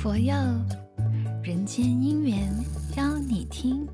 [0.00, 0.32] 佛佑，
[1.42, 2.48] 人间姻缘
[2.96, 3.88] 邀你听。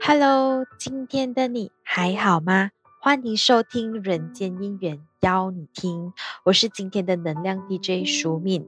[0.00, 2.70] Hello，今天的你还好吗？
[3.02, 6.06] 欢迎收听《人间姻缘邀你听》，
[6.46, 8.66] 我是今天的能量 DJ 舒敏。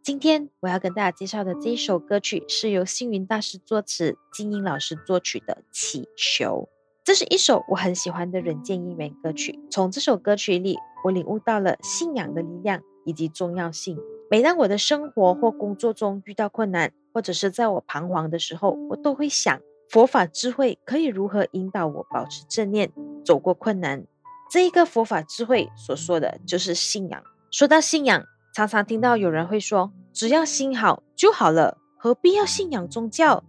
[0.00, 6.68] 今天我要跟大家介绍的这一首歌曲是由星云大师作词、金英老师作曲的《祈求》。
[7.08, 9.58] 这是一首我很喜欢的人间因缘歌曲。
[9.70, 13.96] 从这首歌曲里，我领悟到了信仰的力量以及重要性。
[14.30, 19.58] 每当我的生活或工作中遇到困难，或者是在我彷徨的时候，我都会想，
[19.88, 22.92] 佛法智慧可以如何引导我保持正念，
[23.24, 24.04] 走过困难？
[24.50, 27.22] 这一个佛法智慧所说的就是信仰。
[27.50, 28.22] 说到信仰，
[28.54, 33.44] 常常听到有人会说，只要心好就好了，何必要信仰宗教？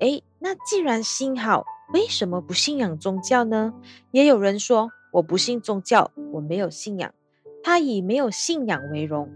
[0.00, 3.72] 诶，那既然心好，为什么不信仰宗教呢？
[4.10, 7.14] 也有人说，我不信宗教，我没有信仰。
[7.62, 9.30] 他以没有信仰为荣，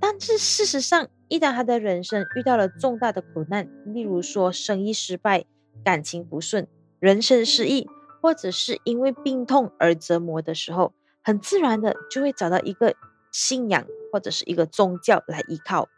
[0.00, 5.44] 但是事实上，一旦他的人生遇到了重大的苦难，例如说生意失败、
[5.84, 6.66] 感情不顺、
[6.98, 7.86] 人生失意，
[8.22, 12.94] 或者是因为病痛而折磨的时候，很自然的就会找到一个
[13.30, 15.90] 信仰或者是一个宗教来依靠。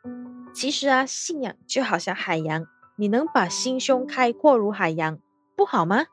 [0.53, 5.21] 其实啊，信仰就好像海洋，你能把心胸开阔如海洋。
[5.61, 6.07] 不好吗？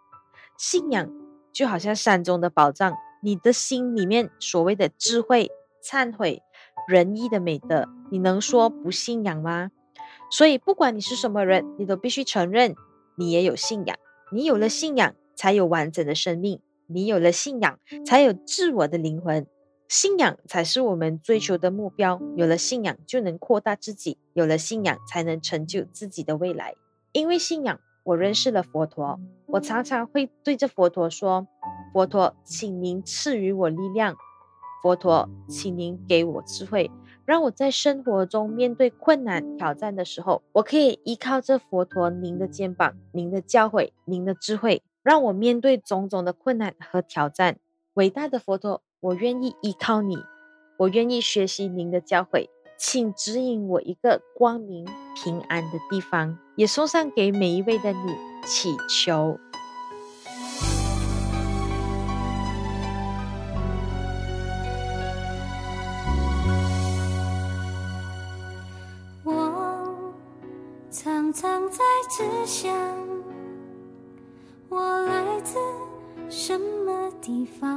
[0.58, 1.10] 信仰
[1.54, 5.50] 就好像山中的宝藏，你的心里面所谓的智慧、
[5.82, 6.44] 忏悔、
[6.86, 9.72] 仁义的美德，你能说不信仰吗？
[10.30, 12.76] 所以，不管你是什么人，你都必须承认，
[13.16, 13.98] 你也有信仰。
[14.34, 19.48] 你有了信仰，才有完整的生命；你有了信仰，才有自我的灵魂。
[19.88, 22.20] 信仰才是我们追求的目标。
[22.36, 26.76] 有了信仰，就能扩大自己；有了信仰，才能成就自己的未来。
[27.14, 27.80] 因为信仰。
[28.08, 31.46] 我认识了佛陀，我常常会对着佛陀说
[31.92, 34.14] ：“佛陀，请您赐予我力量；
[34.82, 36.90] 佛陀，请您给我智慧，
[37.26, 47.58] 让我在生活中面对困难挑战的时候，我可以依靠着佛陀您的肩膀、您的教诲、您的智慧，让我面对种种的困难和挑战。
[47.96, 50.16] 伟大的佛陀，我愿意依靠你，
[50.78, 52.48] 我愿意学习您的教诲。”
[52.80, 54.86] 请指引我一个光明
[55.24, 59.40] 平安的地方，也送上给每一位的你，祈求。
[69.24, 70.14] 我
[70.92, 71.80] 常常在
[72.10, 72.72] 自想，
[74.70, 75.58] 我来自
[76.30, 77.76] 什么地方？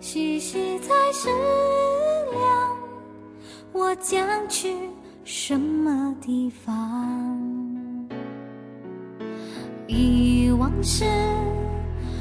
[0.00, 1.28] 气息在思，
[3.94, 4.74] 我将去
[5.22, 6.74] 什么地方？
[9.86, 11.04] 忆往事，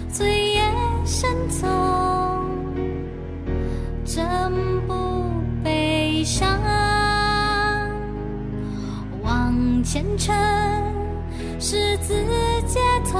[0.08, 0.62] 醉夜
[1.04, 1.68] 深从，
[4.06, 4.22] 真
[4.86, 4.94] 不
[5.64, 6.48] 悲伤。
[9.24, 10.32] 往前程，
[11.60, 12.14] 十字
[12.68, 12.80] 街
[13.12, 13.20] 头。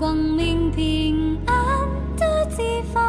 [0.00, 1.54] 光明平安
[2.16, 3.04] 的地方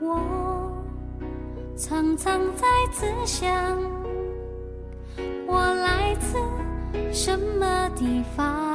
[0.00, 0.82] 我
[1.76, 3.78] 常常在自想
[5.46, 6.36] 我来自
[7.12, 8.71] 什么地方？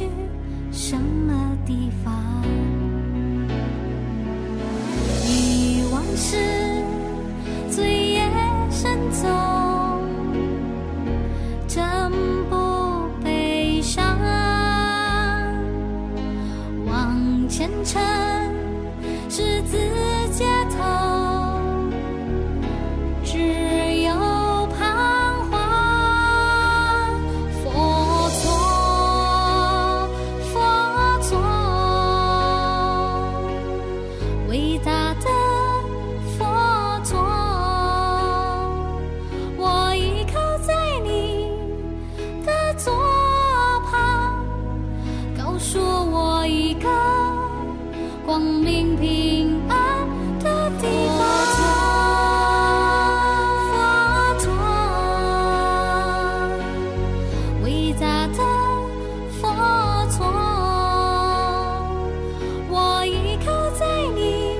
[0.00, 0.08] 去
[0.72, 2.14] 什么地方？
[5.26, 6.38] 忆往事
[7.68, 8.22] 醉夜
[8.70, 9.20] 深重
[11.68, 12.10] 真
[12.48, 14.18] 不悲伤。
[16.86, 18.00] 往前程
[48.30, 50.06] 光明平安
[50.38, 50.86] 的地
[51.18, 51.18] 方
[53.66, 53.72] 佛
[54.38, 54.46] 陀
[57.64, 58.38] 伟大的
[59.32, 59.42] 佛
[60.16, 60.18] 陀
[62.70, 63.84] 我依靠在
[64.14, 64.54] 你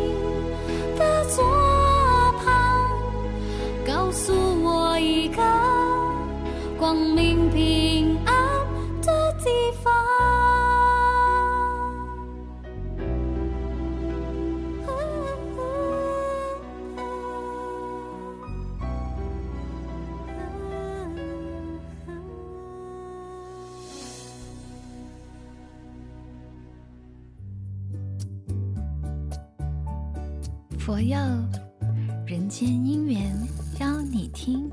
[0.98, 1.38] 的左
[2.42, 2.44] 旁
[3.86, 4.32] 告诉
[4.64, 5.40] 我一个
[6.76, 7.99] 光明平
[30.90, 31.16] 佛佑，
[32.26, 33.32] 人间姻缘
[33.78, 34.68] 邀你听。